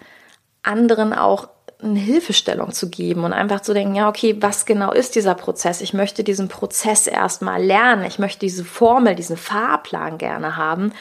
anderen 0.63 1.13
auch 1.13 1.49
eine 1.81 1.99
Hilfestellung 1.99 2.71
zu 2.73 2.89
geben 2.89 3.23
und 3.23 3.33
einfach 3.33 3.61
zu 3.61 3.73
denken, 3.73 3.95
ja, 3.95 4.07
okay, 4.07 4.37
was 4.39 4.67
genau 4.67 4.91
ist 4.91 5.15
dieser 5.15 5.33
Prozess? 5.33 5.81
Ich 5.81 5.95
möchte 5.95 6.23
diesen 6.23 6.47
Prozess 6.47 7.07
erstmal 7.07 7.63
lernen. 7.63 8.05
Ich 8.05 8.19
möchte 8.19 8.39
diese 8.39 8.63
Formel, 8.63 9.15
diesen 9.15 9.37
Fahrplan 9.37 10.19
gerne 10.19 10.57
haben 10.57 10.93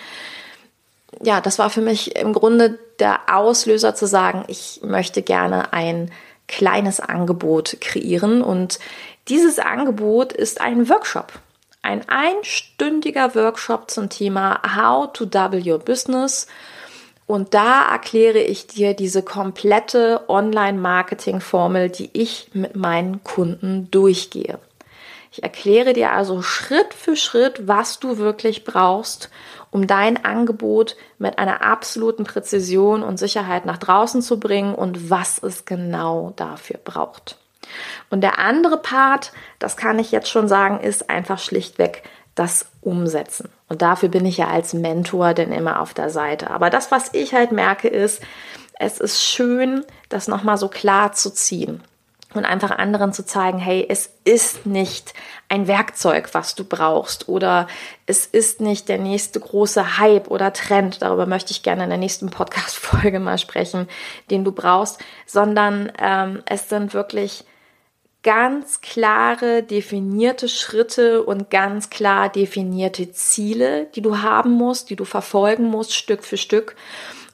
ja, 1.23 1.41
das 1.41 1.59
war 1.59 1.71
für 1.71 1.81
mich 1.81 2.17
im 2.17 2.33
Grunde 2.33 2.79
der 2.99 3.21
Auslöser 3.35 3.95
zu 3.95 4.07
sagen, 4.07 4.45
ich 4.49 4.81
möchte 4.83 5.23
gerne 5.23 5.73
ein 5.73 6.11
kleines 6.47 7.01
Angebot 7.01 7.77
kreieren 7.81 8.43
und 8.43 8.79
dieses 9.29 9.59
Angebot 9.59 10.33
ist 10.33 10.61
ein 10.61 10.89
Workshop. 10.89 11.33
Ein 11.83 12.09
einstündiger 12.09 13.35
Workshop 13.35 13.91
zum 13.91 14.11
Thema 14.11 14.61
How 14.77 15.13
to 15.13 15.25
Double 15.25 15.63
Your 15.65 15.79
Business. 15.79 16.47
Und 17.27 17.55
da 17.55 17.91
erkläre 17.91 18.41
ich 18.41 18.67
dir 18.67 18.93
diese 18.93 19.23
komplette 19.23 20.29
Online-Marketing-Formel, 20.29 21.89
die 21.89 22.11
ich 22.13 22.51
mit 22.53 22.77
meinen 22.77 23.23
Kunden 23.23 23.89
durchgehe. 23.91 24.59
Ich 25.33 25.45
erkläre 25.45 25.93
dir 25.93 26.11
also 26.11 26.43
Schritt 26.43 26.93
für 26.93 27.15
Schritt, 27.15 27.69
was 27.69 28.01
du 28.01 28.19
wirklich 28.19 28.65
brauchst, 28.65 29.31
um 29.71 29.87
dein 29.87 30.25
Angebot 30.25 30.97
mit 31.19 31.39
einer 31.39 31.63
absoluten 31.63 32.25
Präzision 32.25 33.05
und 33.05 33.19
Sicherheit 33.19 33.65
nach 33.65 33.79
draußen 33.79 34.23
zu 34.23 34.41
bringen 34.41 34.75
und 34.75 35.09
was 35.09 35.41
es 35.41 35.65
genau 35.65 36.33
dafür 36.35 36.81
braucht. 36.83 37.37
Und 38.11 38.23
der 38.23 38.41
andere 38.41 38.79
Part, 38.79 39.33
das 39.61 39.77
kann 39.77 40.01
ich 40.01 40.11
jetzt 40.11 40.29
schon 40.29 40.49
sagen, 40.49 40.81
ist 40.81 41.09
einfach 41.09 41.39
schlichtweg 41.39 42.03
das 42.35 42.67
Umsetzen. 42.81 43.51
Und 43.69 43.83
dafür 43.83 44.09
bin 44.09 44.27
ich 44.27 44.39
ja 44.39 44.49
als 44.49 44.73
Mentor 44.73 45.35
denn 45.35 45.53
immer 45.53 45.81
auf 45.81 45.95
der 45.95 46.11
Seite. 46.11 46.51
Aber 46.51 46.71
das, 46.71 46.91
was 46.91 47.15
ich 47.15 47.35
halt 47.35 47.53
merke, 47.53 47.87
ist, 47.87 48.21
es 48.81 48.99
ist 48.99 49.23
schön, 49.23 49.85
das 50.09 50.27
nochmal 50.27 50.57
so 50.57 50.67
klar 50.67 51.13
zu 51.13 51.31
ziehen 51.33 51.85
und 52.35 52.45
einfach 52.45 52.71
anderen 52.71 53.13
zu 53.13 53.25
zeigen, 53.25 53.59
hey, 53.59 53.85
es 53.89 54.11
ist 54.25 54.67
nicht 54.67 55.15
ein 55.49 55.67
Werkzeug, 55.67 56.31
was 56.33 56.55
du 56.55 56.65
brauchst 56.65 57.29
oder 57.29 57.67
es 58.07 58.27
ist 58.27 58.61
nicht 58.61 58.89
der 58.89 58.99
nächste 58.99 59.41
große 59.41 59.99
Hype 59.99 60.31
oder 60.31 60.53
Trend, 60.53 61.03
darüber 61.03 61.27
möchte 61.27 61.53
ich 61.53 61.63
gerne 61.63 61.85
in 61.85 61.91
der 61.91 61.99
nächsten 61.99 62.31
Podcast-Folge 62.31 63.19
mal 63.19 63.39
sprechen, 63.39 63.89
den 64.31 64.45
du 64.45 64.53
brauchst, 64.53 64.99
sondern 65.27 65.91
ähm, 66.01 66.43
es 66.47 66.69
sind 66.69 66.95
wirklich 66.95 67.45
ganz 68.23 68.81
klare, 68.81 69.63
definierte 69.63 70.49
Schritte 70.49 71.23
und 71.23 71.51
ganz 71.51 71.91
klar 71.91 72.29
definierte 72.29 73.13
Ziele, 73.13 73.87
die 73.95 74.03
du 74.03 74.19
haben 74.19 74.53
musst, 74.53 74.91
die 74.91 74.97
du 74.97 75.05
verfolgen 75.05 75.65
musst, 75.65 75.95
Stück 75.95 76.23
für 76.23 76.37
Stück. 76.37 76.77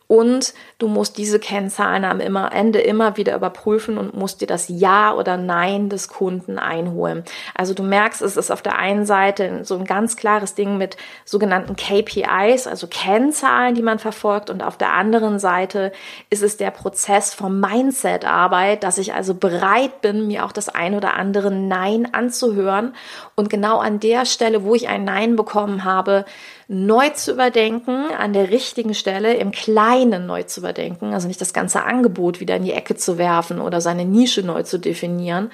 Und 0.09 0.55
du 0.79 0.87
musst 0.87 1.19
diese 1.19 1.41
Kennzahlen 1.41 2.05
am 2.05 2.21
Ende 2.21 2.79
immer 2.79 3.17
wieder 3.17 3.35
überprüfen 3.35 3.99
und 3.99 4.15
musst 4.15 4.41
dir 4.41 4.47
das 4.47 4.67
Ja 4.69 5.13
oder 5.13 5.37
Nein 5.37 5.89
des 5.89 6.07
Kunden 6.07 6.61
einholen. 6.61 7.25
Also 7.57 7.75
du 7.75 7.83
merkst, 7.83 8.23
es 8.23 8.37
ist 8.37 8.53
auf 8.53 8.63
der 8.63 8.79
einen 8.79 9.05
Seite 9.05 9.65
so 9.65 9.77
ein 9.77 9.85
ganz 9.85 10.17
klares 10.17 10.55
Ding 10.55 10.79
mit 10.79 10.97
sogenannten 11.25 11.75
KPIs, 11.75 12.69
also 12.69 12.87
Kennzahlen, 12.87 13.75
die 13.75 13.83
man 13.83 13.99
verfolgt. 13.99 14.49
Und 14.49 14.63
auf 14.63 14.77
der 14.77 14.93
anderen 14.93 15.41
Seite 15.41 15.91
ist 16.31 16.45
es 16.45 16.57
der 16.57 16.71
Prozess 16.71 17.35
vom 17.35 17.59
Mindset-Arbeit, 17.59 18.85
dass 18.85 18.99
ich 18.99 19.13
also 19.13 19.35
bereit 19.35 20.03
bin, 20.03 20.29
mir 20.29 20.45
auch 20.45 20.53
das 20.53 20.69
ein 20.69 20.95
oder 20.95 21.15
andere 21.15 21.51
Nein 21.51 22.15
anzuhören. 22.15 22.95
Und 23.35 23.51
genau 23.51 23.79
an 23.79 23.99
der 23.99 24.25
Stelle, 24.25 24.63
wo 24.63 24.77
ich 24.77 24.89
ein 24.89 25.03
Nein 25.03 25.35
bekommen 25.35 25.83
habe, 25.83 26.27
neu 26.69 27.11
zu 27.11 27.33
überdenken, 27.33 28.07
an 28.17 28.33
der 28.33 28.51
richtigen 28.51 28.95
Stelle 28.95 29.35
im 29.35 29.53
Kleinen 29.53 29.96
neu 30.05 30.43
zu 30.43 30.61
überdenken, 30.61 31.15
also 31.15 31.29
nicht 31.29 31.41
das 31.41 31.53
ganze 31.53 31.85
Angebot 31.85 32.41
wieder 32.41 32.57
in 32.57 32.65
die 32.65 32.73
Ecke 32.73 32.97
zu 32.97 33.19
werfen 33.19 33.61
oder 33.61 33.81
seine 33.81 34.05
Nische 34.05 34.43
neu 34.43 34.63
zu 34.63 34.79
definieren, 34.79 35.51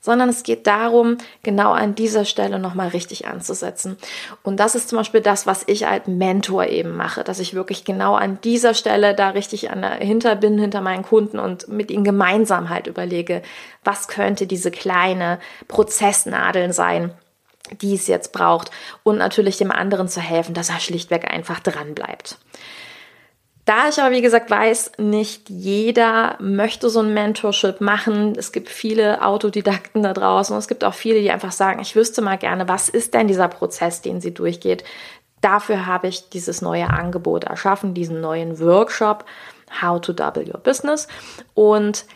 sondern 0.00 0.28
es 0.28 0.44
geht 0.44 0.68
darum, 0.68 1.18
genau 1.42 1.72
an 1.72 1.96
dieser 1.96 2.24
Stelle 2.24 2.60
nochmal 2.60 2.88
richtig 2.88 3.26
anzusetzen. 3.26 3.96
Und 4.44 4.60
das 4.60 4.76
ist 4.76 4.88
zum 4.88 4.98
Beispiel 4.98 5.20
das, 5.20 5.46
was 5.46 5.64
ich 5.66 5.88
als 5.88 6.06
Mentor 6.06 6.66
eben 6.66 6.96
mache, 6.96 7.24
dass 7.24 7.40
ich 7.40 7.54
wirklich 7.54 7.84
genau 7.84 8.14
an 8.14 8.38
dieser 8.42 8.74
Stelle 8.74 9.14
da 9.14 9.30
richtig 9.30 9.70
an 9.70 9.82
dahinter 9.82 10.36
bin, 10.36 10.58
hinter 10.58 10.80
meinen 10.80 11.02
Kunden 11.02 11.40
und 11.40 11.66
mit 11.68 11.90
ihnen 11.90 12.04
gemeinsam 12.04 12.70
halt 12.70 12.86
überlege, 12.86 13.42
was 13.82 14.06
könnte 14.06 14.46
diese 14.46 14.70
kleine 14.70 15.40
Prozessnadeln 15.66 16.72
sein, 16.72 17.10
die 17.80 17.94
es 17.94 18.06
jetzt 18.06 18.32
braucht 18.32 18.70
und 19.02 19.18
natürlich 19.18 19.56
dem 19.58 19.72
anderen 19.72 20.06
zu 20.06 20.20
helfen, 20.20 20.54
dass 20.54 20.70
er 20.70 20.78
schlichtweg 20.78 21.28
einfach 21.28 21.58
dran 21.58 21.96
bleibt. 21.96 22.38
Da 23.66 23.88
ich 23.88 24.00
aber, 24.00 24.12
wie 24.12 24.22
gesagt, 24.22 24.48
weiß, 24.48 24.92
nicht 24.98 25.50
jeder 25.50 26.36
möchte 26.40 26.88
so 26.88 27.00
ein 27.00 27.12
Mentorship 27.12 27.80
machen. 27.80 28.34
Es 28.38 28.52
gibt 28.52 28.68
viele 28.68 29.22
Autodidakten 29.22 30.02
da 30.02 30.12
draußen 30.12 30.54
und 30.54 30.60
es 30.60 30.68
gibt 30.68 30.84
auch 30.84 30.94
viele, 30.94 31.20
die 31.20 31.32
einfach 31.32 31.52
sagen, 31.52 31.80
ich 31.80 31.96
wüsste 31.96 32.22
mal 32.22 32.38
gerne, 32.38 32.68
was 32.68 32.88
ist 32.88 33.12
denn 33.12 33.26
dieser 33.26 33.48
Prozess, 33.48 34.00
den 34.02 34.20
sie 34.20 34.32
durchgeht. 34.32 34.84
Dafür 35.40 35.84
habe 35.84 36.06
ich 36.06 36.30
dieses 36.30 36.62
neue 36.62 36.88
Angebot 36.88 37.44
erschaffen, 37.44 37.92
diesen 37.92 38.20
neuen 38.20 38.58
Workshop, 38.60 39.24
How 39.82 40.00
to 40.00 40.12
Double 40.12 40.48
Your 40.48 40.60
Business. 40.60 41.08
Und 41.54 42.06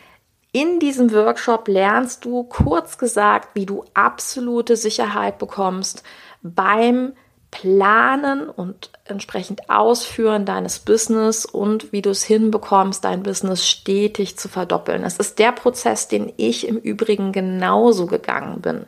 In 0.53 0.79
diesem 0.79 1.13
Workshop 1.13 1.69
lernst 1.69 2.25
du 2.25 2.43
kurz 2.43 2.97
gesagt, 2.97 3.55
wie 3.55 3.65
du 3.65 3.85
absolute 3.93 4.75
Sicherheit 4.75 5.37
bekommst 5.37 6.03
beim 6.41 7.13
Planen 7.51 8.49
und 8.49 8.89
entsprechend 9.03 9.69
Ausführen 9.69 10.45
deines 10.45 10.79
Business 10.79 11.45
und 11.45 11.91
wie 11.91 12.01
du 12.01 12.09
es 12.09 12.23
hinbekommst, 12.23 13.03
dein 13.03 13.23
Business 13.23 13.67
stetig 13.67 14.37
zu 14.37 14.47
verdoppeln. 14.47 15.03
Es 15.03 15.17
ist 15.17 15.37
der 15.37 15.51
Prozess, 15.51 16.07
den 16.07 16.31
ich 16.37 16.67
im 16.67 16.77
Übrigen 16.77 17.33
genauso 17.33 18.07
gegangen 18.07 18.61
bin. 18.61 18.85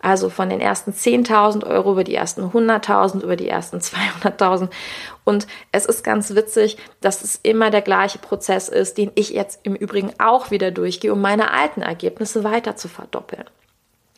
Also 0.00 0.30
von 0.30 0.48
den 0.48 0.60
ersten 0.60 0.92
10.000 0.92 1.66
Euro 1.66 1.92
über 1.92 2.04
die 2.04 2.14
ersten 2.14 2.42
100.000, 2.42 3.22
über 3.22 3.34
die 3.34 3.48
ersten 3.48 3.78
200.000. 3.78 4.68
Und 5.24 5.48
es 5.72 5.84
ist 5.84 6.04
ganz 6.04 6.34
witzig, 6.34 6.76
dass 7.00 7.24
es 7.24 7.40
immer 7.42 7.70
der 7.70 7.82
gleiche 7.82 8.18
Prozess 8.18 8.68
ist, 8.68 8.98
den 8.98 9.10
ich 9.16 9.30
jetzt 9.30 9.60
im 9.64 9.74
Übrigen 9.74 10.12
auch 10.18 10.52
wieder 10.52 10.70
durchgehe, 10.70 11.12
um 11.12 11.20
meine 11.20 11.50
alten 11.50 11.82
Ergebnisse 11.82 12.44
weiter 12.44 12.76
zu 12.76 12.88
verdoppeln. 12.88 13.44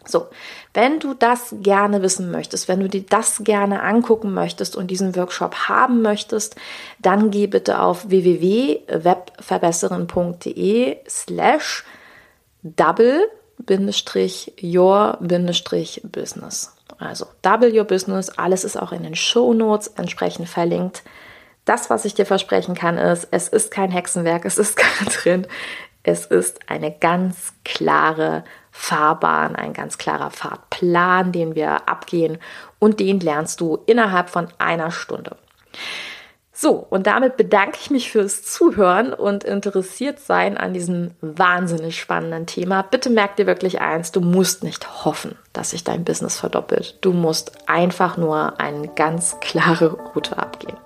So, 0.04 0.28
wenn 0.74 1.00
du 1.00 1.14
das 1.14 1.54
gerne 1.60 2.02
wissen 2.02 2.30
möchtest, 2.30 2.68
wenn 2.68 2.78
du 2.80 2.88
dir 2.88 3.02
das 3.02 3.42
gerne 3.44 3.82
angucken 3.82 4.32
möchtest 4.32 4.76
und 4.76 4.90
diesen 4.90 5.16
Workshop 5.16 5.68
haben 5.68 6.02
möchtest, 6.02 6.56
dann 6.98 7.30
geh 7.30 7.46
bitte 7.46 7.80
auf 7.80 8.08
www.webverbesseren.de 8.08 10.96
slash 11.08 11.84
double 12.62 13.28
your-business. 14.62 16.74
Also 16.98 17.26
double 17.42 17.76
your 17.76 17.84
business, 17.84 18.30
alles 18.30 18.64
ist 18.64 18.76
auch 18.76 18.92
in 18.92 19.02
den 19.02 19.14
Show 19.14 19.54
Notes 19.54 19.88
entsprechend 19.88 20.48
verlinkt. 20.48 21.02
Das, 21.64 21.90
was 21.90 22.04
ich 22.04 22.14
dir 22.14 22.26
versprechen 22.26 22.74
kann, 22.74 22.98
ist, 22.98 23.28
es 23.30 23.48
ist 23.48 23.70
kein 23.70 23.90
Hexenwerk, 23.90 24.44
es 24.44 24.58
ist 24.58 24.76
kein 24.76 25.08
Trend, 25.08 25.48
es 26.02 26.26
ist 26.26 26.60
eine 26.68 26.90
ganz 26.90 27.52
klare 27.64 28.44
Fahrbahn, 28.80 29.56
ein 29.56 29.72
ganz 29.72 29.98
klarer 29.98 30.30
Fahrplan, 30.30 31.32
den 31.32 31.56
wir 31.56 31.88
abgehen 31.88 32.38
und 32.78 33.00
den 33.00 33.18
lernst 33.18 33.60
du 33.60 33.80
innerhalb 33.86 34.30
von 34.30 34.48
einer 34.58 34.92
Stunde. 34.92 35.36
So, 36.52 36.86
und 36.88 37.06
damit 37.06 37.36
bedanke 37.36 37.78
ich 37.80 37.90
mich 37.90 38.10
fürs 38.10 38.44
Zuhören 38.44 39.12
und 39.12 39.44
interessiert 39.44 40.20
sein 40.20 40.56
an 40.56 40.72
diesem 40.72 41.10
wahnsinnig 41.20 42.00
spannenden 42.00 42.46
Thema. 42.46 42.82
Bitte 42.82 43.10
merk 43.10 43.36
dir 43.36 43.46
wirklich 43.46 43.80
eins, 43.80 44.12
du 44.12 44.20
musst 44.20 44.62
nicht 44.62 45.04
hoffen, 45.04 45.36
dass 45.52 45.70
sich 45.70 45.84
dein 45.84 46.04
Business 46.04 46.38
verdoppelt. 46.38 46.98
Du 47.00 47.12
musst 47.12 47.68
einfach 47.68 48.16
nur 48.16 48.58
eine 48.60 48.88
ganz 48.88 49.38
klare 49.40 49.92
Route 50.14 50.38
abgehen. 50.38 50.76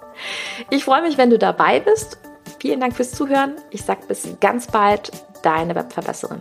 Ich 0.71 0.85
freue 0.85 1.03
mich, 1.03 1.19
wenn 1.19 1.31
du 1.31 1.39
dabei 1.39 1.79
bist. 1.81 2.19
Vielen 2.59 2.81
Dank 2.81 2.97
fürs 2.97 3.13
Zuhören. 3.13 3.57
Ich 3.71 3.83
sage 3.83 4.07
bis 4.09 4.29
ganz 4.41 4.67
bald, 4.67 5.13
deine 5.43 5.75
Webverbesserin. 5.75 6.41